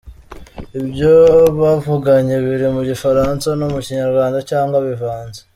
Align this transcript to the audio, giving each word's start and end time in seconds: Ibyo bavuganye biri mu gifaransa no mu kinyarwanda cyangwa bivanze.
Ibyo 0.79 1.13
bavuganye 1.59 2.35
biri 2.45 2.67
mu 2.75 2.81
gifaransa 2.89 3.47
no 3.59 3.65
mu 3.73 3.79
kinyarwanda 3.85 4.39
cyangwa 4.49 4.77
bivanze. 4.87 5.39